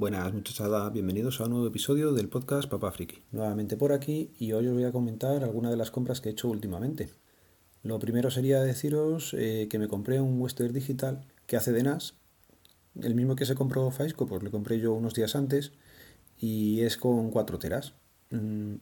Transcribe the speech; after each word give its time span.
Buenas 0.00 0.32
muchachada, 0.32 0.88
bienvenidos 0.88 1.40
a 1.40 1.44
un 1.44 1.50
nuevo 1.50 1.66
episodio 1.66 2.14
del 2.14 2.30
podcast 2.30 2.70
Papá 2.70 2.90
Friki. 2.90 3.22
Nuevamente 3.32 3.76
por 3.76 3.92
aquí 3.92 4.32
y 4.38 4.52
hoy 4.52 4.66
os 4.66 4.72
voy 4.72 4.84
a 4.84 4.92
comentar 4.92 5.44
algunas 5.44 5.70
de 5.70 5.76
las 5.76 5.90
compras 5.90 6.22
que 6.22 6.30
he 6.30 6.32
hecho 6.32 6.48
últimamente. 6.48 7.10
Lo 7.82 7.98
primero 7.98 8.30
sería 8.30 8.62
deciros 8.62 9.34
eh, 9.36 9.68
que 9.70 9.78
me 9.78 9.88
compré 9.88 10.18
un 10.18 10.40
Western 10.40 10.72
Digital 10.72 11.26
que 11.46 11.58
hace 11.58 11.72
de 11.72 11.82
NAS, 11.82 12.14
el 12.98 13.14
mismo 13.14 13.36
que 13.36 13.44
se 13.44 13.54
compró 13.54 13.90
Faisco, 13.90 14.26
pues 14.26 14.42
le 14.42 14.50
compré 14.50 14.80
yo 14.80 14.94
unos 14.94 15.12
días 15.12 15.36
antes 15.36 15.72
y 16.38 16.80
es 16.80 16.96
con 16.96 17.30
4 17.30 17.58
teras. 17.58 17.92
Mm, 18.30 18.76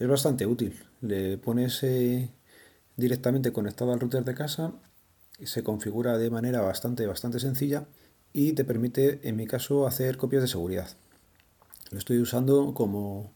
es 0.00 0.08
bastante 0.08 0.46
útil, 0.46 0.74
le 1.00 1.38
pones 1.38 1.80
eh, 1.84 2.28
directamente 2.96 3.52
conectado 3.52 3.92
al 3.92 4.00
router 4.00 4.24
de 4.24 4.34
casa, 4.34 4.72
se 5.44 5.62
configura 5.62 6.18
de 6.18 6.28
manera 6.28 6.60
bastante, 6.60 7.06
bastante 7.06 7.38
sencilla 7.38 7.86
y 8.38 8.52
te 8.52 8.66
permite, 8.66 9.26
en 9.26 9.34
mi 9.34 9.46
caso, 9.46 9.86
hacer 9.86 10.18
copias 10.18 10.42
de 10.42 10.48
seguridad. 10.48 10.90
Lo 11.90 11.96
estoy 11.96 12.18
usando 12.18 12.74
como, 12.74 13.32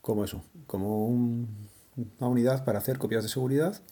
como 0.00 0.24
eso, 0.24 0.42
como 0.66 1.08
una 1.08 1.46
unidad 2.20 2.64
para 2.64 2.78
hacer 2.78 2.96
copias 2.96 3.22
de 3.22 3.28
seguridad 3.28 3.82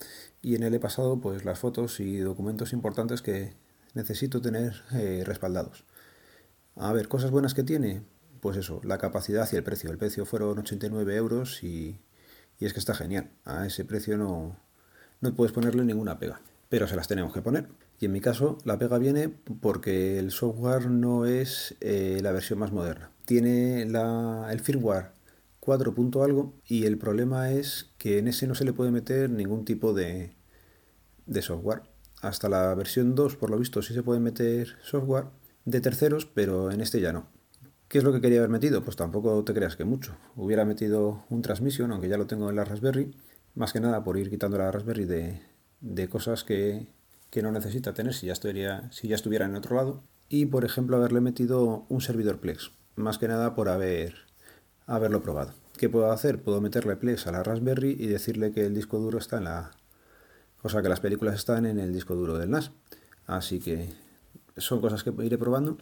y 0.41 0.55
en 0.55 0.63
él 0.63 0.73
he 0.73 0.81
pasado 0.81 1.21
pues 1.21 1.45
las 1.45 1.59
fotos 1.59 2.01
y 2.01 2.21
documentos 2.21 2.73
importantes 2.73 3.21
que 3.21 3.53
necesito 3.93 4.41
tener 4.41 4.85
eh, 4.95 5.23
respaldados. 5.27 5.85
A 6.77 6.95
ver, 6.95 7.09
cosas 7.09 7.31
buenas 7.31 7.53
que 7.53 7.63
tiene, 7.63 8.01
pues 8.41 8.57
eso, 8.57 8.81
la 8.85 8.97
capacidad 8.97 9.47
y 9.53 9.57
el 9.57 9.65
precio. 9.65 9.91
El 9.91 9.99
precio 9.99 10.25
fueron 10.25 10.61
89 10.61 11.15
euros 11.15 11.63
y, 11.63 12.01
y 12.59 12.65
es 12.65 12.73
que 12.73 12.81
está 12.81 12.95
genial. 12.95 13.29
A 13.45 13.67
ese 13.67 13.85
precio 13.85 14.17
no, 14.17 14.57
no 15.21 15.35
puedes 15.35 15.53
ponerle 15.53 15.85
ninguna 15.85 16.19
pega, 16.19 16.41
pero 16.71 16.89
se 16.89 16.97
las 16.97 17.07
tenemos 17.07 17.35
que 17.35 17.43
poner. 17.43 17.69
Y 18.01 18.07
en 18.07 18.13
mi 18.13 18.21
caso, 18.21 18.59
la 18.65 18.79
pega 18.79 18.99
viene 18.99 19.29
porque 19.61 20.19
el 20.19 20.31
software 20.31 20.89
no 20.89 21.27
es 21.27 21.75
eh, 21.81 22.21
la 22.23 22.33
versión 22.33 22.59
más 22.59 22.73
moderna. 22.73 23.11
Tiene 23.25 23.83
el 23.83 24.61
firmware 24.61 25.11
4. 25.61 25.95
algo 26.23 26.55
y 26.67 26.87
el 26.87 26.97
problema 26.97 27.51
es 27.51 27.91
que 27.99 28.19
en 28.19 28.29
ese 28.29 28.47
no 28.47 28.55
se 28.55 28.65
le 28.65 28.73
puede 28.73 28.91
meter 28.91 29.31
ningún 29.31 29.65
tipo 29.65 29.93
de, 29.93 30.33
de 31.27 31.43
software. 31.43 31.83
Hasta 32.23 32.49
la 32.49 32.75
versión 32.75 33.15
2, 33.15 33.37
por 33.37 33.51
lo 33.51 33.59
visto, 33.59 33.83
sí 33.83 33.95
se 33.95 34.03
puede 34.03 34.21
meter 34.21 34.77
software 34.83 35.27
de 35.65 35.81
terceros, 35.81 36.25
pero 36.25 36.71
en 36.71 36.81
este 36.81 37.01
ya 37.01 37.13
no. 37.13 37.27
¿Qué 37.89 37.99
es 37.99 38.05
lo 38.05 38.13
que 38.13 38.21
quería 38.21 38.39
haber 38.39 38.51
metido? 38.51 38.83
Pues 38.85 38.97
tampoco 38.97 39.43
te 39.45 39.55
creas 39.55 39.77
que 39.77 39.85
mucho. 39.85 40.17
Hubiera 40.37 40.65
metido 40.65 41.25
un 41.31 41.43
transmission, 41.43 41.91
aunque 41.93 42.09
ya 42.09 42.19
lo 42.19 42.27
tengo 42.27 42.49
en 42.51 42.57
la 42.57 42.65
Raspberry, 42.65 43.15
más 43.55 43.73
que 43.73 43.81
nada 43.81 44.05
por 44.05 44.19
ir 44.19 44.31
quitando 44.31 44.59
la 44.59 44.71
Raspberry 44.71 45.05
de, 45.05 45.41
de 45.81 46.09
cosas 46.09 46.45
que, 46.45 46.87
que 47.31 47.43
no 47.43 47.53
necesita 47.53 47.95
tener 47.95 48.15
si 48.15 48.27
ya, 48.27 48.33
estuviera, 48.33 48.91
si 48.93 49.09
ya 49.09 49.15
estuviera 49.15 49.47
en 49.47 49.57
otro 49.57 49.77
lado. 49.77 50.03
Y 50.29 50.47
por 50.47 50.65
ejemplo 50.65 50.97
haberle 50.97 51.21
metido 51.21 51.87
un 51.89 52.01
servidor 52.01 52.39
Plex, 52.41 52.73
más 52.97 53.19
que 53.19 53.29
nada 53.29 53.55
por 53.55 53.69
haber, 53.69 54.15
haberlo 54.87 55.23
probado. 55.23 55.55
¿Qué 55.77 55.89
puedo 55.89 56.11
hacer? 56.11 56.43
Puedo 56.43 56.61
meterle 56.61 56.97
Plex 56.97 57.27
a 57.27 57.33
la 57.33 57.43
Raspberry 57.43 57.97
y 57.99 58.07
decirle 58.07 58.53
que 58.53 58.67
el 58.67 58.75
disco 58.75 58.99
duro 58.99 59.19
está 59.19 59.39
en 59.39 59.45
la... 59.45 59.71
O 60.63 60.69
sea, 60.69 60.83
que 60.83 60.89
las 60.89 61.01
películas 61.01 61.37
están 61.37 61.67
en 61.67 61.79
el 61.79 61.93
disco 61.93 62.17
duro 62.17 62.37
del 62.37 62.51
NAS. 62.51 62.73
Así 63.27 63.61
que 63.61 63.91
son 64.57 64.81
cosas 64.81 65.05
que 65.05 65.13
iré 65.25 65.39
probando. 65.39 65.79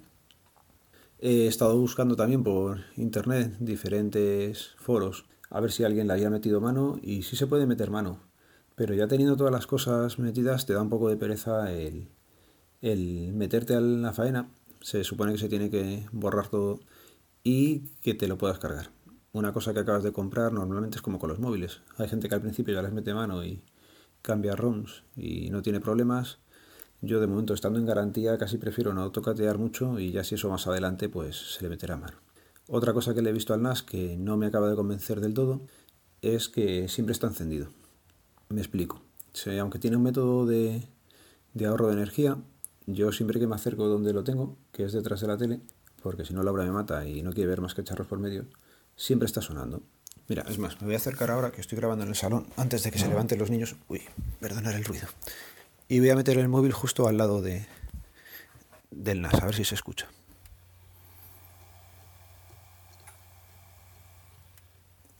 He 1.18 1.46
estado 1.46 1.78
buscando 1.78 2.14
también 2.14 2.44
por 2.44 2.80
internet 2.96 3.56
diferentes 3.58 4.74
foros 4.76 5.24
a 5.50 5.60
ver 5.60 5.72
si 5.72 5.84
alguien 5.84 6.06
le 6.06 6.12
había 6.12 6.30
metido 6.30 6.60
mano 6.60 6.98
y 7.02 7.22
si 7.22 7.36
se 7.36 7.46
puede 7.46 7.66
meter 7.66 7.90
mano. 7.90 8.20
Pero 8.76 8.94
ya 8.94 9.08
teniendo 9.08 9.36
todas 9.36 9.52
las 9.52 9.66
cosas 9.66 10.18
metidas, 10.18 10.66
te 10.66 10.74
da 10.74 10.82
un 10.82 10.90
poco 10.90 11.08
de 11.08 11.16
pereza 11.16 11.72
el, 11.72 12.08
el 12.82 13.32
meterte 13.32 13.74
a 13.74 13.80
la 13.80 14.12
faena. 14.12 14.50
Se 14.80 15.02
supone 15.02 15.32
que 15.32 15.38
se 15.38 15.48
tiene 15.48 15.70
que 15.70 16.06
borrar 16.12 16.48
todo 16.48 16.80
y 17.42 17.88
que 18.02 18.14
te 18.14 18.28
lo 18.28 18.38
puedas 18.38 18.58
cargar. 18.58 18.90
Una 19.32 19.52
cosa 19.52 19.72
que 19.72 19.80
acabas 19.80 20.02
de 20.02 20.12
comprar 20.12 20.52
normalmente 20.52 20.96
es 20.96 21.02
como 21.02 21.18
con 21.18 21.30
los 21.30 21.38
móviles. 21.38 21.80
Hay 21.96 22.08
gente 22.08 22.28
que 22.28 22.34
al 22.34 22.42
principio 22.42 22.74
ya 22.74 22.82
les 22.82 22.92
mete 22.92 23.14
mano 23.14 23.44
y 23.44 23.62
cambia 24.20 24.54
ROMs 24.56 25.04
y 25.16 25.50
no 25.50 25.62
tiene 25.62 25.80
problemas. 25.80 26.38
Yo 27.00 27.20
de 27.20 27.26
momento 27.26 27.54
estando 27.54 27.78
en 27.78 27.86
garantía 27.86 28.36
casi 28.36 28.58
prefiero 28.58 28.92
no 28.92 29.10
tocatear 29.10 29.58
mucho 29.58 29.98
y 29.98 30.12
ya 30.12 30.22
si 30.24 30.34
eso 30.34 30.50
más 30.50 30.66
adelante 30.66 31.08
pues 31.08 31.54
se 31.54 31.62
le 31.62 31.70
meterá 31.70 31.96
mano. 31.96 32.18
Otra 32.68 32.92
cosa 32.92 33.14
que 33.14 33.22
le 33.22 33.30
he 33.30 33.32
visto 33.32 33.54
al 33.54 33.62
NAS 33.62 33.82
que 33.82 34.16
no 34.16 34.36
me 34.36 34.46
acaba 34.46 34.68
de 34.68 34.76
convencer 34.76 35.20
del 35.20 35.34
todo 35.34 35.62
es 36.20 36.48
que 36.48 36.88
siempre 36.88 37.12
está 37.12 37.26
encendido. 37.26 37.68
Me 38.48 38.60
explico. 38.60 39.02
aunque 39.60 39.78
tiene 39.78 39.96
un 39.96 40.02
método 40.02 40.46
de, 40.46 40.88
ahorro 41.66 41.88
de 41.88 41.94
energía, 41.94 42.38
yo 42.86 43.12
siempre 43.12 43.40
que 43.40 43.46
me 43.46 43.54
acerco 43.54 43.86
donde 43.88 44.12
lo 44.12 44.24
tengo, 44.24 44.56
que 44.72 44.84
es 44.84 44.92
detrás 44.92 45.20
de 45.20 45.26
la 45.26 45.36
tele, 45.36 45.60
porque 46.02 46.24
si 46.24 46.34
no 46.34 46.42
Laura 46.42 46.64
me 46.64 46.70
mata 46.70 47.06
y 47.06 47.22
no 47.22 47.32
quiere 47.32 47.50
ver 47.50 47.60
más 47.60 47.74
cacharros 47.74 48.06
por 48.06 48.18
medio, 48.18 48.46
siempre 48.94 49.26
está 49.26 49.40
sonando. 49.40 49.82
Mira, 50.28 50.44
es 50.48 50.58
más, 50.58 50.80
me 50.80 50.86
voy 50.86 50.94
a 50.94 50.98
acercar 50.98 51.30
ahora 51.30 51.52
que 51.52 51.60
estoy 51.60 51.78
grabando 51.78 52.04
en 52.04 52.10
el 52.10 52.16
salón, 52.16 52.46
antes 52.56 52.82
de 52.82 52.90
que 52.90 52.98
se 52.98 53.08
levanten 53.08 53.38
los 53.38 53.50
niños. 53.50 53.76
Uy, 53.88 54.02
perdonar 54.40 54.74
el 54.74 54.84
ruido. 54.84 55.06
Y 55.88 56.00
voy 56.00 56.10
a 56.10 56.16
meter 56.16 56.38
el 56.38 56.48
móvil 56.48 56.72
justo 56.72 57.06
al 57.06 57.16
lado 57.16 57.42
de, 57.42 57.66
del 58.90 59.20
NAS, 59.20 59.34
a 59.34 59.46
ver 59.46 59.54
si 59.54 59.64
se 59.64 59.74
escucha. 59.74 60.08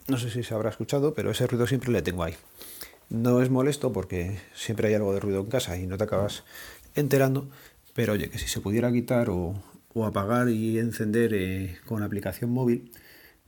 No 0.08 0.19
sé 0.19 0.31
si 0.31 0.43
se 0.44 0.54
habrá 0.54 0.70
escuchado, 0.70 1.14
pero 1.14 1.31
ese 1.31 1.47
ruido 1.47 1.66
siempre 1.66 1.91
le 1.91 2.03
tengo 2.03 2.22
ahí. 2.22 2.37
No 3.09 3.41
es 3.41 3.50
molesto 3.50 3.93
porque 3.93 4.39
siempre 4.55 4.89
hay 4.89 4.94
algo 4.94 5.15
de 5.15 5.21
ruido 5.21 5.41
en 5.41 5.47
casa 5.47 5.77
y 5.78 5.87
no 5.87 5.97
te 5.97 6.05
acabas 6.05 6.44
enterando, 6.94 7.49
pero 7.94 8.15
oye, 8.15 8.31
que 8.31 8.39
si 8.39 8.49
se 8.49 8.61
pudiera 8.61 8.91
quitar 8.93 9.31
o, 9.31 9.62
apagar 10.05 10.49
y 10.50 10.78
encender 10.78 11.33
eh, 11.33 11.78
con 11.87 12.03
aplicación 12.03 12.50
móvil, 12.50 12.93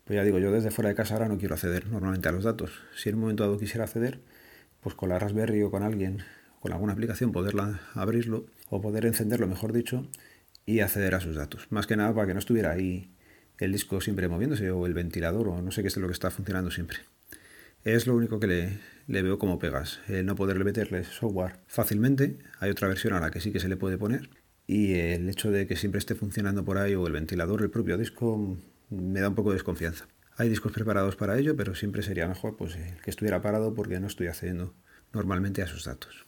pues 0.04 0.16
ya 0.16 0.24
digo, 0.24 0.38
yo 0.38 0.50
desde 0.50 0.70
fuera 0.70 0.88
de 0.88 0.94
casa 0.94 1.14
ahora 1.14 1.28
no 1.28 1.36
quiero 1.36 1.54
acceder 1.54 1.88
normalmente 1.88 2.28
a 2.28 2.32
los 2.32 2.44
datos. 2.44 2.70
Si 2.96 3.10
en 3.10 3.16
un 3.16 3.22
momento 3.22 3.42
dado 3.42 3.58
quisiera 3.58 3.84
acceder, 3.84 4.20
pues 4.80 4.94
con 4.94 5.10
la 5.10 5.18
Raspberry 5.18 5.62
o 5.62 5.70
con 5.70 5.82
alguien, 5.82 6.22
con 6.60 6.72
alguna 6.72 6.94
aplicación, 6.94 7.32
poderla 7.32 7.80
abrirlo 7.94 8.46
o 8.70 8.80
poder 8.80 9.04
encenderlo, 9.04 9.46
mejor 9.46 9.72
dicho, 9.74 10.08
y 10.64 10.80
acceder 10.80 11.14
a 11.14 11.20
sus 11.20 11.36
datos. 11.36 11.66
Más 11.70 11.86
que 11.86 11.96
nada 11.96 12.14
para 12.14 12.26
que 12.26 12.32
no 12.32 12.38
estuviera 12.38 12.70
ahí 12.70 13.10
el 13.58 13.72
disco 13.72 14.00
siempre 14.00 14.28
moviéndose 14.28 14.70
o 14.70 14.86
el 14.86 14.94
ventilador 14.94 15.48
o 15.48 15.60
no 15.60 15.72
sé 15.72 15.82
qué 15.82 15.88
es 15.88 15.96
lo 15.96 16.06
que 16.06 16.12
está 16.12 16.30
funcionando 16.30 16.70
siempre. 16.70 16.98
Es 17.84 18.06
lo 18.06 18.14
único 18.14 18.40
que 18.40 18.46
le, 18.46 18.78
le 19.08 19.22
veo 19.22 19.38
como 19.38 19.58
pegas. 19.58 19.98
El 20.06 20.26
no 20.26 20.36
poderle 20.36 20.64
meterle 20.64 21.02
software 21.02 21.56
fácilmente. 21.66 22.38
Hay 22.60 22.70
otra 22.70 22.86
versión 22.86 23.14
a 23.14 23.20
la 23.20 23.30
que 23.30 23.40
sí 23.40 23.50
que 23.50 23.58
se 23.58 23.68
le 23.68 23.76
puede 23.76 23.98
poner. 23.98 24.30
Y 24.66 24.94
el 24.94 25.28
hecho 25.28 25.50
de 25.50 25.66
que 25.66 25.76
siempre 25.76 25.98
esté 25.98 26.14
funcionando 26.14 26.64
por 26.64 26.78
ahí 26.78 26.94
o 26.94 27.06
el 27.06 27.14
ventilador, 27.14 27.62
el 27.62 27.70
propio 27.70 27.96
disco, 27.96 28.56
me 28.90 29.20
da 29.20 29.30
un 29.30 29.34
poco 29.34 29.50
de 29.50 29.56
desconfianza. 29.56 30.06
Hay 30.36 30.50
discos 30.50 30.72
preparados 30.72 31.16
para 31.16 31.38
ello, 31.38 31.56
pero 31.56 31.74
siempre 31.74 32.02
sería 32.02 32.28
mejor 32.28 32.56
pues, 32.56 32.76
que 33.02 33.10
estuviera 33.10 33.40
parado 33.42 33.74
porque 33.74 33.98
no 33.98 34.06
estoy 34.06 34.28
accediendo 34.28 34.74
normalmente 35.12 35.62
a 35.62 35.66
sus 35.66 35.86
datos. 35.86 36.26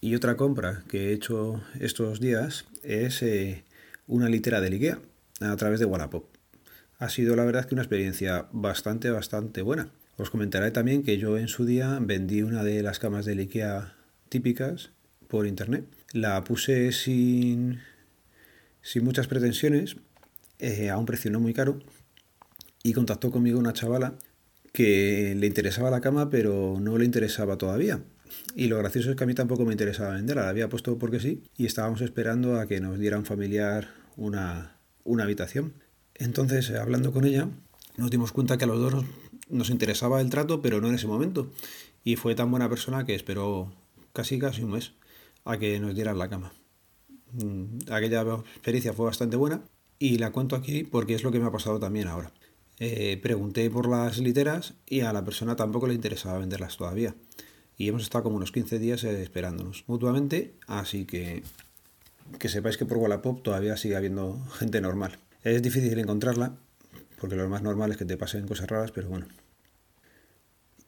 Y 0.00 0.14
otra 0.14 0.36
compra 0.36 0.82
que 0.88 1.10
he 1.10 1.12
hecho 1.12 1.62
estos 1.78 2.18
días 2.18 2.64
es 2.82 3.22
eh, 3.22 3.64
una 4.06 4.30
litera 4.30 4.62
de 4.62 4.68
IKEA 4.68 4.98
a 5.40 5.56
través 5.56 5.78
de 5.78 5.86
Wallapop. 5.86 6.24
Ha 6.98 7.10
sido 7.10 7.36
la 7.36 7.44
verdad 7.44 7.66
que 7.66 7.74
una 7.74 7.82
experiencia 7.82 8.48
bastante, 8.52 9.10
bastante 9.10 9.60
buena. 9.60 9.90
Os 10.16 10.30
comentaré 10.30 10.70
también 10.70 11.02
que 11.02 11.18
yo 11.18 11.38
en 11.38 11.48
su 11.48 11.64
día 11.64 11.98
vendí 12.00 12.42
una 12.42 12.62
de 12.62 12.82
las 12.82 12.98
camas 12.98 13.24
de 13.24 13.32
IKEA 13.32 13.94
típicas 14.28 14.90
por 15.28 15.46
internet. 15.46 15.84
La 16.12 16.44
puse 16.44 16.92
sin, 16.92 17.80
sin 18.82 19.04
muchas 19.04 19.26
pretensiones, 19.28 19.96
eh, 20.58 20.90
a 20.90 20.98
un 20.98 21.06
precio 21.06 21.30
no 21.30 21.40
muy 21.40 21.54
caro, 21.54 21.78
y 22.82 22.92
contactó 22.92 23.30
conmigo 23.30 23.58
una 23.58 23.72
chavala 23.72 24.14
que 24.72 25.34
le 25.36 25.46
interesaba 25.46 25.90
la 25.90 26.00
cama, 26.00 26.30
pero 26.30 26.78
no 26.80 26.98
le 26.98 27.04
interesaba 27.04 27.56
todavía. 27.56 28.00
Y 28.54 28.68
lo 28.68 28.78
gracioso 28.78 29.10
es 29.10 29.16
que 29.16 29.24
a 29.24 29.26
mí 29.26 29.34
tampoco 29.34 29.64
me 29.64 29.72
interesaba 29.72 30.14
venderla, 30.14 30.42
la 30.42 30.48
había 30.48 30.68
puesto 30.68 30.98
porque 30.98 31.20
sí, 31.20 31.42
y 31.56 31.66
estábamos 31.66 32.00
esperando 32.00 32.58
a 32.58 32.66
que 32.66 32.80
nos 32.80 32.98
diera 32.98 33.18
un 33.18 33.24
familiar 33.24 33.88
una, 34.16 34.76
una 35.04 35.24
habitación. 35.24 35.74
Entonces, 36.14 36.70
hablando 36.70 37.12
con 37.12 37.24
ella, 37.24 37.48
nos 37.96 38.10
dimos 38.10 38.32
cuenta 38.32 38.58
que 38.58 38.64
a 38.64 38.68
los 38.68 38.78
dos 38.78 39.04
nos 39.50 39.70
interesaba 39.70 40.20
el 40.20 40.30
trato, 40.30 40.62
pero 40.62 40.80
no 40.80 40.88
en 40.88 40.94
ese 40.94 41.06
momento. 41.06 41.50
Y 42.04 42.16
fue 42.16 42.34
tan 42.34 42.50
buena 42.50 42.68
persona 42.68 43.04
que 43.04 43.14
esperó 43.14 43.72
casi 44.12 44.38
casi 44.38 44.62
un 44.62 44.72
mes 44.72 44.92
a 45.44 45.58
que 45.58 45.78
nos 45.80 45.94
dieran 45.94 46.18
la 46.18 46.28
cama. 46.28 46.52
Mm, 47.32 47.90
aquella 47.90 48.22
experiencia 48.22 48.92
fue 48.92 49.06
bastante 49.06 49.36
buena 49.36 49.62
y 49.98 50.18
la 50.18 50.32
cuento 50.32 50.56
aquí 50.56 50.84
porque 50.84 51.14
es 51.14 51.22
lo 51.22 51.30
que 51.30 51.38
me 51.38 51.46
ha 51.46 51.52
pasado 51.52 51.78
también 51.78 52.08
ahora. 52.08 52.32
Eh, 52.78 53.18
pregunté 53.22 53.68
por 53.70 53.88
las 53.88 54.18
literas 54.18 54.74
y 54.86 55.00
a 55.00 55.12
la 55.12 55.24
persona 55.24 55.54
tampoco 55.54 55.86
le 55.86 55.94
interesaba 55.94 56.38
venderlas 56.38 56.76
todavía. 56.76 57.14
Y 57.76 57.88
hemos 57.88 58.02
estado 58.02 58.24
como 58.24 58.36
unos 58.36 58.52
15 58.52 58.78
días 58.78 59.04
eh, 59.04 59.22
esperándonos 59.22 59.84
mutuamente, 59.86 60.54
así 60.66 61.04
que 61.04 61.42
que 62.38 62.48
sepáis 62.48 62.76
que 62.76 62.86
por 62.86 62.98
Wallapop 62.98 63.42
todavía 63.42 63.76
sigue 63.76 63.96
habiendo 63.96 64.38
gente 64.58 64.80
normal. 64.80 65.18
Es 65.42 65.62
difícil 65.62 65.98
encontrarla, 65.98 66.54
porque 67.20 67.36
lo 67.36 67.48
más 67.48 67.62
normal 67.62 67.90
es 67.90 67.96
que 67.96 68.04
te 68.04 68.16
pasen 68.16 68.46
cosas 68.46 68.68
raras, 68.68 68.92
pero 68.92 69.08
bueno. 69.08 69.26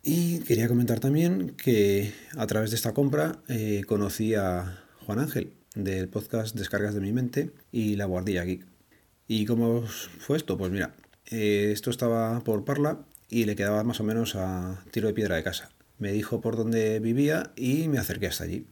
Y 0.05 0.41
quería 0.41 0.67
comentar 0.67 0.99
también 0.99 1.51
que 1.51 2.13
a 2.37 2.47
través 2.49 2.71
de 2.71 2.77
esta 2.77 2.93
compra 2.93 3.41
eh, 3.47 3.83
conocí 3.87 4.35
a 4.35 4.83
Juan 5.07 5.21
Ángel 5.21 5.53
del 5.77 6.09
podcast 6.09 6.57
Descargas 6.57 6.95
de 6.95 7.01
mi 7.01 7.13
mente 7.13 7.53
y 7.71 7.95
La 7.95 8.07
Guardilla 8.07 8.43
Geek. 8.43 8.67
¿Y 9.29 9.47
cómo 9.47 9.85
fue 9.87 10.37
esto? 10.37 10.59
Pues 10.59 10.73
mira, 10.73 10.93
eh, 11.31 11.71
esto 11.73 11.91
estaba 11.91 12.41
por 12.41 12.65
Parla 12.65 13.07
y 13.29 13.45
le 13.45 13.55
quedaba 13.55 13.85
más 13.85 14.01
o 14.01 14.05
menos 14.05 14.35
a 14.35 14.85
tiro 14.91 15.07
de 15.07 15.15
piedra 15.15 15.37
de 15.37 15.45
casa. 15.45 15.71
Me 15.99 16.11
dijo 16.11 16.41
por 16.41 16.57
dónde 16.57 16.99
vivía 16.99 17.53
y 17.55 17.87
me 17.87 17.99
acerqué 17.99 18.27
hasta 18.27 18.43
allí. 18.43 18.67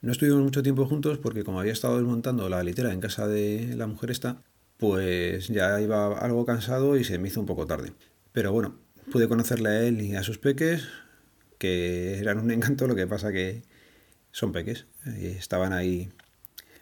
No 0.00 0.10
estuvimos 0.10 0.42
mucho 0.42 0.64
tiempo 0.64 0.84
juntos 0.86 1.18
porque 1.18 1.44
como 1.44 1.60
había 1.60 1.72
estado 1.72 1.96
desmontando 1.98 2.48
la 2.48 2.64
litera 2.64 2.92
en 2.92 3.00
casa 3.00 3.28
de 3.28 3.76
la 3.76 3.86
mujer 3.86 4.10
esta, 4.10 4.42
pues 4.78 5.46
ya 5.46 5.80
iba 5.80 6.18
algo 6.18 6.44
cansado 6.44 6.96
y 6.96 7.04
se 7.04 7.18
me 7.18 7.28
hizo 7.28 7.38
un 7.38 7.46
poco 7.46 7.68
tarde. 7.68 7.92
Pero 8.32 8.52
bueno, 8.52 8.81
pude 9.12 9.28
conocerle 9.28 9.68
a 9.68 9.82
él 9.82 10.00
y 10.00 10.16
a 10.16 10.22
sus 10.22 10.38
peques, 10.38 10.88
que 11.58 12.18
eran 12.18 12.38
un 12.38 12.50
encanto, 12.50 12.88
lo 12.88 12.96
que 12.96 13.06
pasa 13.06 13.30
que 13.30 13.62
son 14.32 14.52
peques. 14.52 14.86
Y 15.20 15.26
estaban 15.26 15.72
ahí 15.72 16.10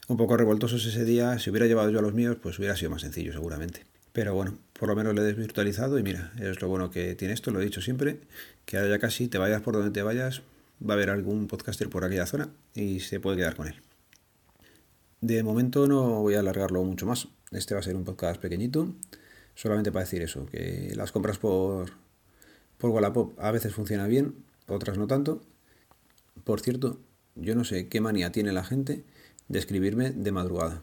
un 0.09 0.17
poco 0.17 0.37
revoltosos 0.37 0.87
ese 0.87 1.05
día. 1.05 1.39
Si 1.39 1.51
hubiera 1.51 1.67
llevado 1.67 1.91
yo 1.91 1.99
a 1.99 2.03
los 2.03 2.15
míos, 2.15 2.37
pues 2.41 2.59
hubiera 2.59 2.77
sido 2.77 2.91
más 2.91 3.03
sencillo 3.03 3.33
seguramente. 3.33 3.85
Pero 4.13 4.35
bueno, 4.35 4.59
por 4.73 4.89
lo 4.89 4.97
menos 4.97 5.15
le 5.15 5.21
he 5.23 5.25
desvirtualizado 5.25 5.99
y 5.99 6.03
mira, 6.03 6.33
es 6.41 6.61
lo 6.63 6.69
bueno 6.69 6.91
que 6.91 7.15
tiene 7.15 7.35
esto, 7.35 7.51
lo 7.51 7.61
he 7.61 7.65
dicho 7.65 7.81
siempre, 7.81 8.21
que 8.65 8.77
ahora 8.77 8.91
ya 8.91 8.99
casi 8.99 9.29
te 9.29 9.39
vayas 9.39 9.63
por 9.63 9.75
donde 9.75 9.91
te 9.91 10.03
vayas, 10.03 10.43
va 10.83 10.95
a 10.95 10.97
haber 10.97 11.11
algún 11.11 11.47
podcaster 11.47 11.89
por 11.89 12.05
aquella 12.05 12.27
zona 12.27 12.49
y 12.75 13.01
se 13.01 13.21
puede 13.21 13.37
quedar 13.37 13.57
con 13.57 13.69
él. 13.69 13.77
De 15.21 15.43
momento 15.43 15.87
no 15.87 16.23
voy 16.23 16.35
a 16.35 16.41
alargarlo 16.41 16.83
mucho 16.83 17.07
más. 17.07 17.29
Este 17.51 17.75
va 17.75 17.81
a 17.81 17.83
ser 17.83 17.95
un 17.95 18.05
podcast 18.05 18.41
pequeñito, 18.41 18.95
solamente 19.55 19.93
para 19.93 20.05
decir 20.05 20.23
eso, 20.23 20.47
que 20.47 20.93
las 20.97 21.13
compras 21.13 21.39
por, 21.39 21.91
por 22.81 22.91
Wallapop 22.91 23.39
a 23.39 23.53
veces 23.53 23.75
funcionan 23.75 24.09
bien, 24.09 24.35
otras 24.67 24.99
no 24.99 25.07
tanto. 25.07 25.41
Por 26.45 26.61
cierto, 26.61 26.99
yo 27.37 27.55
no 27.55 27.65
sé 27.65 27.89
qué 27.89 28.01
manía 28.01 28.33
tiene 28.33 28.53
la 28.53 28.65
gente 28.65 29.05
de 29.49 29.59
escribirme 29.59 30.11
de 30.11 30.33
madrugada. 30.33 30.83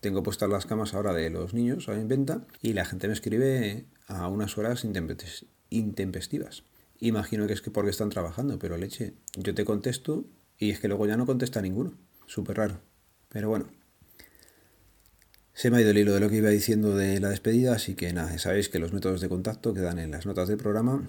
Tengo 0.00 0.22
puestas 0.22 0.50
las 0.50 0.66
camas 0.66 0.94
ahora 0.94 1.12
de 1.12 1.30
los 1.30 1.54
niños 1.54 1.88
en 1.88 2.08
venta 2.08 2.46
y 2.60 2.72
la 2.72 2.84
gente 2.84 3.06
me 3.06 3.14
escribe 3.14 3.86
a 4.06 4.28
unas 4.28 4.58
horas 4.58 4.84
intempestivas. 5.70 6.64
Imagino 7.00 7.46
que 7.46 7.52
es 7.52 7.62
que 7.62 7.70
porque 7.70 7.90
están 7.90 8.10
trabajando, 8.10 8.58
pero 8.58 8.76
leche, 8.76 9.14
yo 9.36 9.54
te 9.54 9.64
contesto 9.64 10.24
y 10.58 10.70
es 10.70 10.80
que 10.80 10.88
luego 10.88 11.06
ya 11.06 11.16
no 11.16 11.26
contesta 11.26 11.62
ninguno. 11.62 11.94
Súper 12.26 12.56
raro. 12.56 12.80
Pero 13.28 13.48
bueno. 13.48 13.66
Se 15.52 15.70
me 15.70 15.78
ha 15.78 15.80
ido 15.80 15.90
el 15.90 15.98
hilo 15.98 16.14
de 16.14 16.20
lo 16.20 16.28
que 16.28 16.36
iba 16.36 16.50
diciendo 16.50 16.96
de 16.96 17.18
la 17.18 17.30
despedida, 17.30 17.74
así 17.74 17.94
que 17.94 18.12
nada, 18.12 18.38
sabéis 18.38 18.68
que 18.68 18.78
los 18.78 18.92
métodos 18.92 19.20
de 19.20 19.28
contacto 19.28 19.74
quedan 19.74 19.98
en 19.98 20.12
las 20.12 20.24
notas 20.24 20.46
del 20.46 20.56
programa. 20.56 21.08